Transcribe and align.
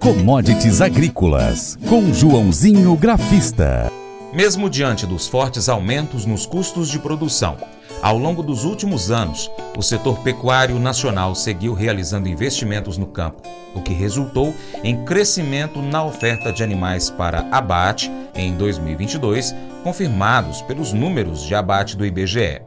Commodities 0.00 0.80
Agrícolas, 0.80 1.78
com 1.86 2.10
Joãozinho 2.10 2.96
Grafista. 2.96 3.92
Mesmo 4.32 4.70
diante 4.70 5.06
dos 5.06 5.28
fortes 5.28 5.68
aumentos 5.68 6.24
nos 6.24 6.46
custos 6.46 6.88
de 6.88 6.98
produção, 6.98 7.58
ao 8.00 8.16
longo 8.16 8.42
dos 8.42 8.64
últimos 8.64 9.10
anos, 9.10 9.50
o 9.76 9.82
setor 9.82 10.18
pecuário 10.20 10.78
nacional 10.78 11.34
seguiu 11.34 11.74
realizando 11.74 12.30
investimentos 12.30 12.96
no 12.96 13.08
campo, 13.08 13.42
o 13.74 13.82
que 13.82 13.92
resultou 13.92 14.54
em 14.82 15.04
crescimento 15.04 15.82
na 15.82 16.02
oferta 16.02 16.50
de 16.50 16.64
animais 16.64 17.10
para 17.10 17.46
abate 17.50 18.10
em 18.34 18.54
2022, 18.56 19.54
confirmados 19.84 20.62
pelos 20.62 20.94
números 20.94 21.42
de 21.42 21.54
abate 21.54 21.94
do 21.94 22.06
IBGE. 22.06 22.62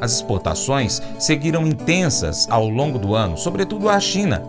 As 0.00 0.12
exportações 0.12 1.02
seguiram 1.18 1.66
intensas 1.66 2.46
ao 2.48 2.68
longo 2.68 2.96
do 2.96 3.16
ano, 3.16 3.36
sobretudo 3.36 3.88
à 3.88 3.98
China, 3.98 4.46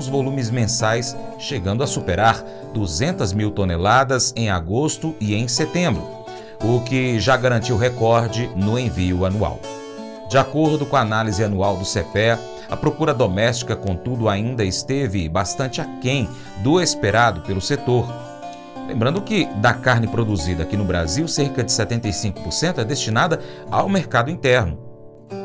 os 0.00 0.08
volumes 0.08 0.50
mensais 0.50 1.16
chegando 1.38 1.84
a 1.84 1.86
superar 1.86 2.42
200 2.72 3.32
mil 3.32 3.50
toneladas 3.50 4.32
em 4.34 4.50
agosto 4.50 5.14
e 5.20 5.34
em 5.34 5.46
setembro, 5.46 6.02
o 6.62 6.80
que 6.80 7.20
já 7.20 7.36
garantiu 7.36 7.76
recorde 7.76 8.50
no 8.56 8.78
envio 8.78 9.24
anual. 9.24 9.60
De 10.28 10.38
acordo 10.38 10.86
com 10.86 10.96
a 10.96 11.00
análise 11.00 11.44
anual 11.44 11.76
do 11.76 11.84
CEPE, 11.84 12.38
a 12.70 12.76
procura 12.76 13.12
doméstica, 13.12 13.76
contudo, 13.76 14.28
ainda 14.28 14.64
esteve 14.64 15.28
bastante 15.28 15.80
aquém 15.80 16.28
do 16.62 16.80
esperado 16.80 17.40
pelo 17.42 17.60
setor. 17.60 18.06
Lembrando 18.86 19.20
que 19.22 19.44
da 19.56 19.74
carne 19.74 20.06
produzida 20.06 20.62
aqui 20.62 20.76
no 20.76 20.84
Brasil, 20.84 21.28
cerca 21.28 21.62
de 21.62 21.70
75% 21.70 22.78
é 22.78 22.84
destinada 22.84 23.40
ao 23.70 23.88
mercado 23.88 24.30
interno. 24.30 24.78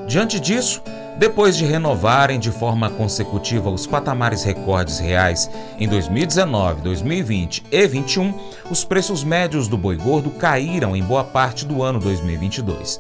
Diante 0.07 0.39
disso, 0.39 0.81
depois 1.17 1.55
de 1.55 1.63
renovarem 1.65 2.37
de 2.39 2.51
forma 2.51 2.89
consecutiva 2.89 3.69
os 3.69 3.87
patamares 3.87 4.43
recordes 4.43 4.99
reais 4.99 5.49
em 5.79 5.87
2019, 5.87 6.81
2020 6.81 7.63
e 7.71 7.87
2021, 7.87 8.33
os 8.69 8.83
preços 8.83 9.23
médios 9.23 9.69
do 9.69 9.77
boi 9.77 9.95
gordo 9.95 10.29
caíram 10.31 10.93
em 10.95 11.03
boa 11.03 11.23
parte 11.23 11.65
do 11.65 11.81
ano 11.81 11.99
2022. 11.99 12.99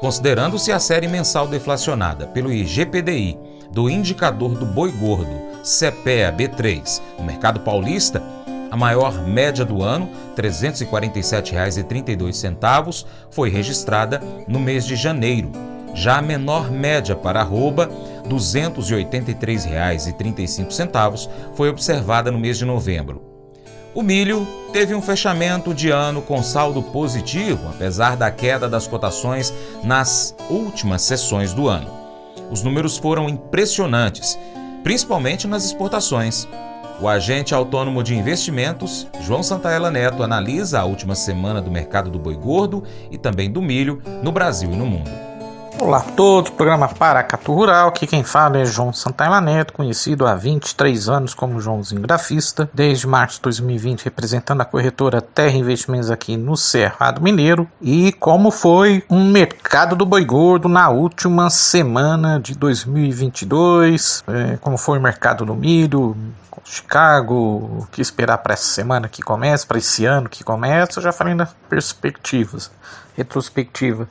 Considerando-se 0.00 0.70
a 0.70 0.78
série 0.78 1.08
mensal 1.08 1.48
deflacionada 1.48 2.26
pelo 2.26 2.52
IGPDI 2.52 3.38
do 3.72 3.88
indicador 3.88 4.50
do 4.50 4.66
boi 4.66 4.92
gordo 4.92 5.48
CPEA 5.62 6.30
B3 6.32 7.00
no 7.18 7.24
mercado 7.24 7.60
paulista, 7.60 8.22
a 8.70 8.76
maior 8.76 9.26
média 9.26 9.64
do 9.64 9.82
ano, 9.82 10.10
R$ 10.36 10.42
347,32, 10.42 13.06
foi 13.30 13.48
registrada 13.48 14.22
no 14.46 14.60
mês 14.60 14.84
de 14.84 14.94
janeiro. 14.94 15.77
Já 15.98 16.18
a 16.18 16.22
menor 16.22 16.70
média 16.70 17.16
para 17.16 17.40
arroba, 17.40 17.90
R$ 18.22 18.30
283,35, 18.30 21.28
foi 21.54 21.68
observada 21.68 22.30
no 22.30 22.38
mês 22.38 22.56
de 22.56 22.64
novembro. 22.64 23.20
O 23.92 24.00
milho 24.00 24.46
teve 24.72 24.94
um 24.94 25.02
fechamento 25.02 25.74
de 25.74 25.90
ano 25.90 26.22
com 26.22 26.40
saldo 26.40 26.84
positivo, 26.84 27.68
apesar 27.68 28.16
da 28.16 28.30
queda 28.30 28.68
das 28.68 28.86
cotações 28.86 29.52
nas 29.82 30.36
últimas 30.48 31.02
sessões 31.02 31.52
do 31.52 31.68
ano. 31.68 31.90
Os 32.48 32.62
números 32.62 32.96
foram 32.96 33.28
impressionantes, 33.28 34.38
principalmente 34.84 35.48
nas 35.48 35.64
exportações. 35.64 36.46
O 37.00 37.08
agente 37.08 37.52
autônomo 37.52 38.04
de 38.04 38.14
investimentos, 38.14 39.08
João 39.20 39.42
Santaella 39.42 39.90
Neto, 39.90 40.22
analisa 40.22 40.78
a 40.78 40.84
última 40.84 41.16
semana 41.16 41.60
do 41.60 41.72
mercado 41.72 42.08
do 42.08 42.20
boi 42.20 42.36
gordo 42.36 42.84
e 43.10 43.18
também 43.18 43.50
do 43.50 43.60
milho 43.60 44.00
no 44.22 44.30
Brasil 44.30 44.70
e 44.70 44.76
no 44.76 44.86
mundo. 44.86 45.27
Olá 45.80 45.98
a 45.98 46.00
todos, 46.00 46.50
programa 46.50 46.88
Paracatu 46.88 47.54
Rural, 47.54 47.88
aqui 47.88 48.04
quem 48.04 48.24
fala 48.24 48.58
é 48.58 48.64
João 48.64 48.92
Santana 48.92 49.40
Neto, 49.40 49.72
conhecido 49.72 50.26
há 50.26 50.34
23 50.34 51.08
anos 51.08 51.34
como 51.34 51.60
Joãozinho 51.60 52.02
Grafista, 52.02 52.68
desde 52.74 53.06
março 53.06 53.36
de 53.36 53.42
2020 53.42 54.04
representando 54.04 54.60
a 54.60 54.64
corretora 54.64 55.22
Terra 55.22 55.56
Investimentos 55.56 56.10
aqui 56.10 56.36
no 56.36 56.56
Cerrado 56.56 57.22
Mineiro, 57.22 57.68
e 57.80 58.10
como 58.12 58.50
foi 58.50 59.04
um 59.08 59.30
mercado 59.30 59.94
do 59.94 60.04
boi 60.04 60.24
gordo 60.24 60.68
na 60.68 60.88
última 60.88 61.48
semana 61.48 62.40
de 62.40 62.54
2022, 62.58 64.24
é, 64.26 64.56
como 64.56 64.76
foi 64.76 64.98
o 64.98 65.02
mercado 65.02 65.44
do 65.44 65.54
milho, 65.54 66.16
Chicago, 66.64 67.34
o 67.34 67.88
que 67.90 68.02
esperar 68.02 68.38
para 68.38 68.54
essa 68.54 68.64
semana 68.64 69.08
que 69.08 69.22
começa, 69.22 69.64
para 69.64 69.78
esse 69.78 70.04
ano 70.04 70.28
que 70.28 70.42
começa, 70.42 70.98
eu 70.98 71.02
já 71.04 71.12
falei 71.12 71.34
nas 71.34 71.54
perspectivas, 71.68 72.68
retrospectiva. 73.16 74.08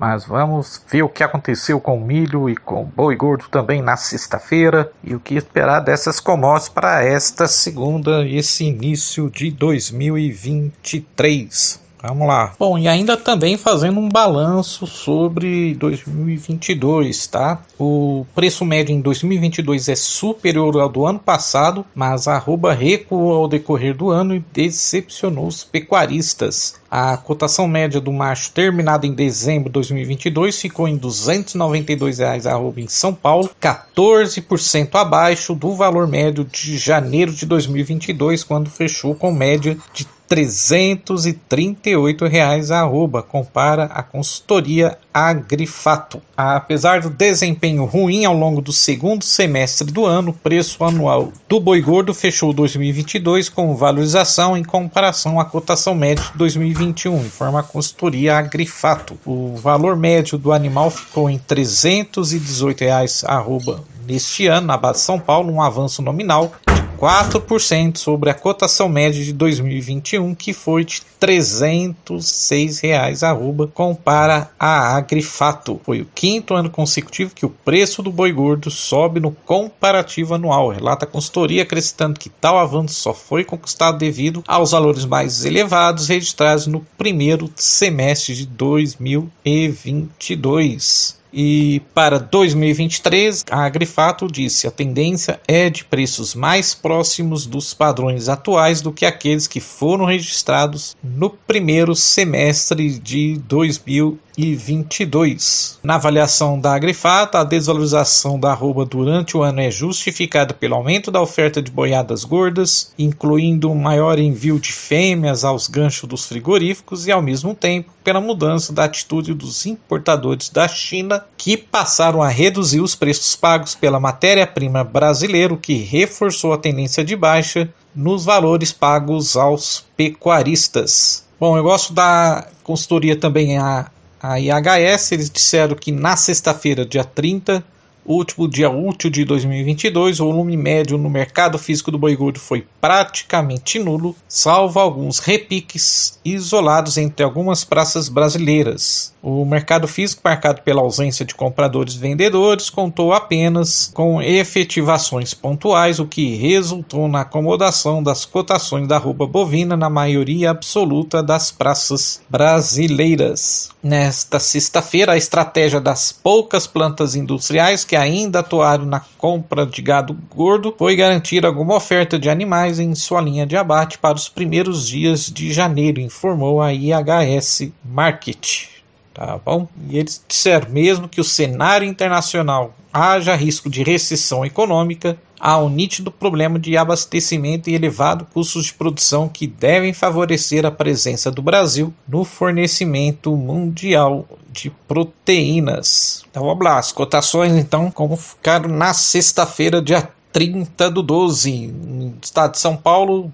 Mas 0.00 0.24
vamos 0.24 0.82
ver 0.88 1.02
o 1.02 1.08
que 1.10 1.22
aconteceu 1.22 1.78
com 1.78 1.98
o 1.98 2.00
milho 2.00 2.48
e 2.48 2.56
com 2.56 2.84
o 2.84 2.86
boi 2.86 3.14
gordo 3.14 3.50
também 3.50 3.82
na 3.82 3.98
sexta-feira 3.98 4.90
e 5.04 5.14
o 5.14 5.20
que 5.20 5.34
esperar 5.34 5.80
dessas 5.80 6.18
commodities 6.18 6.70
para 6.70 7.04
esta 7.04 7.46
segunda 7.46 8.26
esse 8.26 8.64
início 8.64 9.28
de 9.28 9.50
2023. 9.50 11.89
Vamos 12.02 12.26
lá. 12.26 12.54
Bom, 12.58 12.78
e 12.78 12.88
ainda 12.88 13.16
também 13.16 13.56
fazendo 13.56 14.00
um 14.00 14.08
balanço 14.08 14.86
sobre 14.86 15.74
2022, 15.74 17.26
tá? 17.26 17.62
O 17.78 18.24
preço 18.34 18.64
médio 18.64 18.94
em 18.94 19.00
2022 19.00 19.88
é 19.88 19.94
superior 19.94 20.78
ao 20.78 20.88
do 20.88 21.06
ano 21.06 21.18
passado, 21.18 21.84
mas 21.94 22.26
a 22.26 22.34
arroba 22.36 22.72
recuou 22.72 23.34
ao 23.34 23.48
decorrer 23.48 23.94
do 23.94 24.10
ano 24.10 24.34
e 24.34 24.44
decepcionou 24.52 25.46
os 25.46 25.62
pecuaristas. 25.62 26.80
A 26.90 27.16
cotação 27.16 27.68
média 27.68 28.00
do 28.00 28.12
macho 28.12 28.50
terminada 28.50 29.06
em 29.06 29.12
dezembro 29.12 29.68
de 29.68 29.74
2022 29.74 30.60
ficou 30.60 30.88
em 30.88 30.94
R$ 30.94 31.00
292,00 31.00 32.50
arroba 32.50 32.80
em 32.80 32.88
São 32.88 33.14
Paulo, 33.14 33.48
14% 33.60 34.94
abaixo 34.94 35.54
do 35.54 35.72
valor 35.72 36.08
médio 36.08 36.44
de 36.44 36.76
janeiro 36.76 37.30
de 37.32 37.46
2022, 37.46 38.42
quando 38.42 38.68
fechou 38.68 39.14
com 39.14 39.30
média 39.30 39.76
de 39.94 40.04
338 40.30 42.24
reais 42.26 42.70
a 42.70 42.82
arroba, 42.82 43.20
compara 43.20 43.86
a 43.86 44.00
consultoria 44.00 44.96
Agrifato. 45.12 46.22
Apesar 46.36 47.00
do 47.00 47.10
desempenho 47.10 47.84
ruim 47.84 48.24
ao 48.24 48.32
longo 48.32 48.60
do 48.60 48.72
segundo 48.72 49.24
semestre 49.24 49.90
do 49.90 50.06
ano, 50.06 50.30
o 50.30 50.34
preço 50.34 50.84
anual 50.84 51.32
do 51.48 51.58
boi 51.58 51.80
gordo 51.80 52.14
fechou 52.14 52.52
2022 52.52 53.48
com 53.48 53.74
valorização 53.74 54.56
em 54.56 54.62
comparação 54.62 55.40
à 55.40 55.44
cotação 55.44 55.96
média 55.96 56.24
de 56.30 56.38
2021, 56.38 57.24
informa 57.24 57.58
a 57.58 57.64
consultoria 57.64 58.38
Agrifato. 58.38 59.18
O 59.26 59.56
valor 59.56 59.96
médio 59.96 60.38
do 60.38 60.52
animal 60.52 60.92
ficou 60.92 61.28
em 61.28 61.38
318 61.38 62.82
reais 62.82 63.24
arroba 63.24 63.82
neste 64.06 64.46
ano 64.46 64.68
na 64.68 64.76
base 64.76 65.00
de 65.00 65.04
São 65.06 65.18
Paulo, 65.18 65.52
um 65.52 65.60
avanço 65.60 66.00
nominal 66.02 66.52
4% 67.00 67.96
sobre 67.96 68.28
a 68.28 68.34
cotação 68.34 68.86
média 68.86 69.24
de 69.24 69.32
2021, 69.32 70.34
que 70.34 70.52
foi 70.52 70.84
de 70.84 71.00
306 71.18 72.80
reais 72.80 73.22
arroba, 73.22 73.66
compara 73.66 74.50
a 74.58 74.94
Agrifato. 74.96 75.80
Foi 75.82 76.02
o 76.02 76.08
quinto 76.14 76.52
ano 76.52 76.68
consecutivo 76.68 77.34
que 77.34 77.46
o 77.46 77.50
preço 77.50 78.02
do 78.02 78.12
boi 78.12 78.30
gordo 78.32 78.70
sobe 78.70 79.18
no 79.18 79.32
comparativo 79.32 80.34
anual. 80.34 80.68
Relata 80.68 81.06
a 81.06 81.08
consultoria 81.08 81.62
acrescentando 81.62 82.20
que 82.20 82.28
tal 82.28 82.58
avanço 82.58 82.96
só 82.96 83.14
foi 83.14 83.44
conquistado 83.44 83.96
devido 83.96 84.44
aos 84.46 84.72
valores 84.72 85.06
mais 85.06 85.46
elevados 85.46 86.06
registrados 86.06 86.66
no 86.66 86.80
primeiro 86.98 87.50
semestre 87.56 88.34
de 88.34 88.44
2022. 88.44 91.18
E 91.32 91.80
para 91.94 92.18
2023, 92.18 93.44
a 93.50 93.64
Agrifato 93.64 94.26
disse 94.26 94.66
a 94.66 94.70
tendência 94.70 95.40
é 95.46 95.70
de 95.70 95.84
preços 95.84 96.34
mais 96.34 96.74
próximos 96.74 97.46
dos 97.46 97.72
padrões 97.72 98.28
atuais 98.28 98.80
do 98.80 98.92
que 98.92 99.06
aqueles 99.06 99.46
que 99.46 99.60
foram 99.60 100.04
registrados 100.04 100.96
no 101.02 101.30
primeiro 101.30 101.94
semestre 101.94 102.98
de 102.98 103.38
2023. 103.46 104.29
2022. 104.40 105.78
Na 105.82 105.96
avaliação 105.96 106.58
da 106.58 106.74
Agrifato, 106.74 107.36
a 107.36 107.44
desvalorização 107.44 108.40
da 108.40 108.50
arroba 108.50 108.86
durante 108.86 109.36
o 109.36 109.42
ano 109.42 109.60
é 109.60 109.70
justificada 109.70 110.54
pelo 110.54 110.74
aumento 110.74 111.10
da 111.10 111.20
oferta 111.20 111.60
de 111.60 111.70
boiadas 111.70 112.24
gordas, 112.24 112.92
incluindo 112.98 113.70
um 113.70 113.74
maior 113.74 114.18
envio 114.18 114.58
de 114.58 114.72
fêmeas 114.72 115.44
aos 115.44 115.68
ganchos 115.68 116.08
dos 116.08 116.24
frigoríficos 116.24 117.06
e, 117.06 117.12
ao 117.12 117.20
mesmo 117.20 117.54
tempo, 117.54 117.92
pela 118.02 118.20
mudança 118.20 118.72
da 118.72 118.84
atitude 118.84 119.34
dos 119.34 119.66
importadores 119.66 120.48
da 120.48 120.66
China, 120.66 121.24
que 121.36 121.56
passaram 121.56 122.22
a 122.22 122.28
reduzir 122.28 122.80
os 122.80 122.94
preços 122.94 123.36
pagos 123.36 123.74
pela 123.74 124.00
matéria-prima 124.00 124.82
brasileira, 124.82 125.52
o 125.52 125.58
que 125.58 125.74
reforçou 125.74 126.52
a 126.52 126.58
tendência 126.58 127.04
de 127.04 127.14
baixa 127.14 127.68
nos 127.94 128.24
valores 128.24 128.72
pagos 128.72 129.36
aos 129.36 129.84
pecuaristas. 129.96 131.28
Bom, 131.38 131.56
eu 131.56 131.62
gosto 131.62 131.92
da 131.92 132.46
consultoria 132.62 133.16
também 133.16 133.58
a 133.58 133.90
a 134.20 134.38
IHS, 134.38 135.12
eles 135.12 135.30
disseram 135.30 135.74
que 135.74 135.90
na 135.90 136.16
sexta-feira, 136.16 136.84
dia 136.84 137.04
30, 137.04 137.64
último 138.12 138.48
dia 138.48 138.70
útil 138.70 139.10
de 139.10 139.24
2022, 139.24 140.20
o 140.20 140.26
volume 140.26 140.56
médio 140.56 140.98
no 140.98 141.08
mercado 141.08 141.58
físico 141.58 141.90
do 141.90 141.98
boi 141.98 142.16
gordo 142.16 142.40
foi 142.40 142.66
praticamente 142.80 143.78
nulo, 143.78 144.16
salvo 144.28 144.80
alguns 144.80 145.18
repiques 145.18 146.18
isolados 146.24 146.96
entre 146.96 147.24
algumas 147.24 147.64
praças 147.64 148.08
brasileiras. 148.08 149.14
O 149.22 149.44
mercado 149.44 149.86
físico, 149.86 150.22
marcado 150.24 150.62
pela 150.62 150.80
ausência 150.80 151.26
de 151.26 151.34
compradores 151.34 151.94
e 151.94 151.98
vendedores, 151.98 152.70
contou 152.70 153.12
apenas 153.12 153.90
com 153.92 154.20
efetivações 154.22 155.34
pontuais, 155.34 155.98
o 155.98 156.06
que 156.06 156.36
resultou 156.36 157.06
na 157.06 157.20
acomodação 157.20 158.02
das 158.02 158.24
cotações 158.24 158.88
da 158.88 158.96
roupa 158.96 159.26
bovina 159.26 159.76
na 159.76 159.90
maioria 159.90 160.50
absoluta 160.50 161.22
das 161.22 161.50
praças 161.50 162.22
brasileiras. 162.30 163.68
Nesta 163.82 164.38
sexta-feira, 164.38 165.12
a 165.12 165.16
estratégia 165.18 165.80
das 165.80 166.12
poucas 166.12 166.66
plantas 166.66 167.14
industriais 167.14 167.84
que 167.84 167.96
ainda 168.00 168.40
atuaram 168.40 168.84
na 168.84 169.00
compra 169.18 169.64
de 169.64 169.80
gado 169.82 170.16
gordo 170.34 170.74
foi 170.78 170.96
garantir 170.96 171.44
alguma 171.46 171.76
oferta 171.76 172.18
de 172.18 172.28
animais 172.28 172.78
em 172.78 172.94
sua 172.94 173.20
linha 173.20 173.46
de 173.46 173.56
abate 173.56 173.98
para 173.98 174.16
os 174.16 174.28
primeiros 174.28 174.88
dias 174.88 175.26
de 175.26 175.52
janeiro, 175.52 176.00
informou 176.00 176.60
a 176.60 176.72
IHS 176.72 177.70
Market. 177.84 178.68
Tá 179.12 179.38
bom? 179.44 179.68
E 179.88 179.98
eles 179.98 180.24
disseram 180.26 180.70
mesmo 180.70 181.08
que 181.08 181.20
o 181.20 181.24
cenário 181.24 181.86
internacional 181.86 182.74
haja 182.92 183.34
risco 183.34 183.68
de 183.68 183.82
recessão 183.82 184.44
econômica, 184.44 185.16
há 185.40 185.58
um 185.58 185.70
nítido 185.70 186.10
problema 186.10 186.58
de 186.58 186.76
abastecimento 186.76 187.70
e 187.70 187.74
elevado 187.74 188.26
custos 188.32 188.66
de 188.66 188.74
produção 188.74 189.28
que 189.28 189.46
devem 189.46 189.92
favorecer 189.92 190.66
a 190.66 190.70
presença 190.70 191.30
do 191.30 191.40
Brasil 191.40 191.92
no 192.06 192.24
fornecimento 192.24 193.34
mundial 193.34 194.26
de 194.52 194.70
proteínas. 194.86 196.24
Então 196.30 196.44
vamos 196.44 196.64
lá, 196.64 196.78
as 196.78 196.92
cotações 196.92 197.52
então 197.54 197.90
como 197.90 198.16
ficaram 198.16 198.68
na 198.68 198.92
sexta-feira, 198.92 199.80
dia 199.80 200.08
30 200.32 200.90
do 200.90 201.02
12, 201.02 201.66
no 201.68 202.14
estado 202.22 202.52
de 202.52 202.58
São 202.58 202.76
Paulo, 202.76 203.32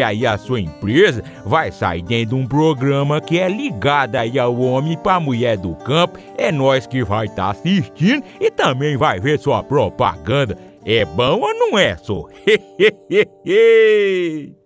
aí 0.01 0.25
a 0.25 0.37
sua 0.37 0.59
empresa 0.59 1.23
vai 1.45 1.71
sair 1.71 2.01
dentro 2.01 2.35
de 2.35 2.35
um 2.35 2.47
programa 2.47 3.21
que 3.21 3.39
é 3.39 3.47
ligado 3.47 4.15
aí 4.15 4.39
ao 4.39 4.59
homem 4.59 4.97
para 4.97 5.19
mulher 5.19 5.57
do 5.57 5.75
campo. 5.75 6.19
É 6.37 6.51
nós 6.51 6.87
que 6.87 7.03
vai 7.03 7.25
estar 7.25 7.43
tá 7.43 7.49
assistindo 7.51 8.23
e 8.39 8.51
também 8.51 8.97
vai 8.97 9.19
ver 9.19 9.39
sua 9.39 9.63
propaganda. 9.63 10.57
É 10.85 11.05
bom 11.05 11.39
ou 11.39 11.53
não 11.53 11.77
é, 11.77 11.95
só? 11.97 12.27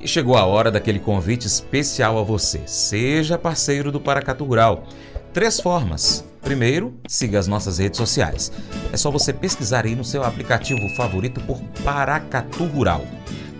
E 0.00 0.08
chegou 0.08 0.36
a 0.36 0.44
hora 0.44 0.70
daquele 0.70 0.98
convite 0.98 1.46
especial 1.46 2.18
a 2.18 2.22
você. 2.22 2.60
Seja 2.66 3.38
parceiro 3.38 3.90
do 3.90 3.98
Paracatu 3.98 4.44
Rural. 4.44 4.84
Três 5.32 5.58
formas. 5.58 6.24
Primeiro, 6.42 7.00
siga 7.08 7.38
as 7.38 7.46
nossas 7.46 7.78
redes 7.78 7.96
sociais. 7.96 8.52
É 8.92 8.96
só 8.96 9.10
você 9.10 9.32
pesquisar 9.32 9.86
aí 9.86 9.94
no 9.94 10.04
seu 10.04 10.22
aplicativo 10.22 10.86
favorito 10.90 11.40
por 11.40 11.58
Paracatu 11.82 12.64
Rural. 12.64 13.06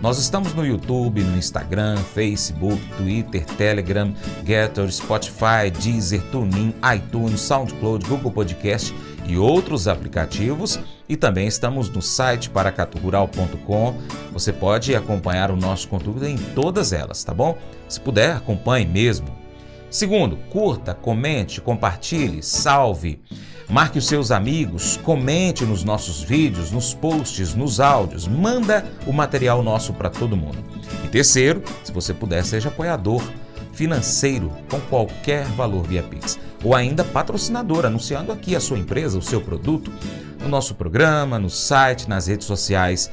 Nós 0.04 0.18
estamos 0.18 0.52
no 0.52 0.66
YouTube, 0.66 1.22
no 1.22 1.34
Instagram, 1.34 1.96
Facebook, 1.96 2.78
Twitter, 2.98 3.42
Telegram, 3.46 4.14
Getter, 4.44 4.92
Spotify, 4.92 5.70
Deezer, 5.82 6.20
TuneIn, 6.24 6.74
iTunes, 6.94 7.40
SoundCloud, 7.40 8.06
Google 8.06 8.30
Podcast 8.30 8.94
e 9.26 9.38
outros 9.38 9.88
aplicativos. 9.88 10.78
E 11.08 11.16
também 11.16 11.46
estamos 11.46 11.88
no 11.88 12.02
site 12.02 12.50
paracaturural.com. 12.50 13.94
Você 14.30 14.52
pode 14.52 14.94
acompanhar 14.94 15.50
o 15.50 15.56
nosso 15.56 15.88
conteúdo 15.88 16.26
em 16.26 16.36
todas 16.36 16.92
elas, 16.92 17.24
tá 17.24 17.32
bom? 17.32 17.56
Se 17.88 17.98
puder, 17.98 18.36
acompanhe 18.36 18.84
mesmo. 18.84 19.28
Segundo, 19.88 20.36
curta, 20.50 20.92
comente, 20.92 21.62
compartilhe, 21.62 22.42
salve. 22.42 23.22
Marque 23.68 23.98
os 23.98 24.06
seus 24.06 24.30
amigos, 24.30 24.98
comente 24.98 25.64
nos 25.64 25.82
nossos 25.82 26.22
vídeos, 26.22 26.70
nos 26.70 26.92
posts, 26.92 27.54
nos 27.54 27.80
áudios, 27.80 28.28
manda 28.28 28.84
o 29.06 29.12
material 29.12 29.62
nosso 29.62 29.92
para 29.92 30.10
todo 30.10 30.36
mundo. 30.36 30.58
E 31.04 31.08
terceiro, 31.08 31.62
se 31.82 31.90
você 31.90 32.12
puder, 32.12 32.44
seja 32.44 32.68
apoiador 32.68 33.22
financeiro 33.72 34.50
com 34.70 34.80
qualquer 34.82 35.44
valor 35.46 35.82
via 35.82 36.02
Pix 36.02 36.38
ou 36.62 36.74
ainda 36.74 37.04
patrocinador, 37.04 37.84
anunciando 37.84 38.32
aqui 38.32 38.54
a 38.54 38.60
sua 38.60 38.78
empresa, 38.78 39.18
o 39.18 39.22
seu 39.22 39.40
produto, 39.40 39.92
no 40.40 40.48
nosso 40.48 40.74
programa, 40.74 41.38
no 41.38 41.50
site, 41.50 42.08
nas 42.08 42.26
redes 42.26 42.46
sociais. 42.46 43.10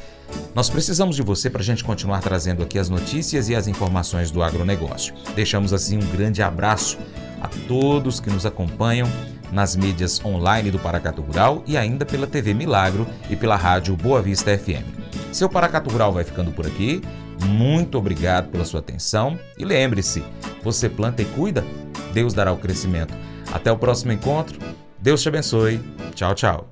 Nós 0.54 0.70
precisamos 0.70 1.16
de 1.16 1.22
você 1.22 1.50
para 1.50 1.62
a 1.62 1.66
gente 1.66 1.84
continuar 1.84 2.22
trazendo 2.22 2.62
aqui 2.62 2.78
as 2.78 2.90
notícias 2.90 3.50
e 3.50 3.56
as 3.56 3.68
informações 3.68 4.32
do 4.32 4.44
agronegócio. 4.44 5.14
Deixamos 5.36 5.74
assim 5.74 5.98
um 5.98 6.12
grande 6.12 6.42
abraço 6.42 6.98
a 7.42 7.50
todos 7.68 8.20
que 8.20 8.30
nos 8.30 8.46
acompanham 8.46 9.08
nas 9.52 9.76
mídias 9.76 10.24
online 10.24 10.72
do 10.72 10.80
Paracatu 10.80 11.22
Rural 11.22 11.64
e 11.68 11.78
ainda 11.78 12.06
pela 12.06 12.28
TV 12.28 12.54
Milagro 12.54 13.08
e 13.30 13.36
pela 13.36 13.56
rádio 13.56 13.96
Boa 13.96 14.22
Vista 14.22 14.58
FM. 14.58 14.86
Seu 15.32 15.50
Paracatu 15.50 15.90
Rural 15.90 16.14
vai 16.14 16.24
ficando 16.24 16.52
por 16.52 16.66
aqui. 16.66 17.02
Muito 17.46 17.98
obrigado 17.98 18.50
pela 18.50 18.66
sua 18.66 18.80
atenção 18.80 19.40
e 19.58 19.66
lembre-se, 19.66 20.24
você 20.64 20.88
planta 20.88 21.22
e 21.22 21.26
cuida, 21.26 21.66
Deus 22.14 22.34
dará 22.34 22.52
o 22.52 22.58
crescimento. 22.58 23.14
Até 23.52 23.72
o 23.72 23.78
próximo 23.78 24.12
encontro. 24.12 24.60
Deus 25.00 25.22
te 25.22 25.30
abençoe. 25.30 25.82
Tchau, 26.14 26.36
tchau. 26.36 26.72